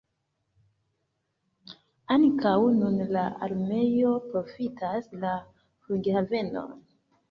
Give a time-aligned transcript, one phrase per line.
[2.17, 6.79] Ankaŭ nun la armeo profitas la flughavenon.